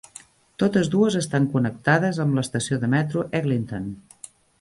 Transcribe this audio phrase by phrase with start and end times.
[0.61, 3.87] Totes dues estan connectades amb l'estació de metro Eglinton.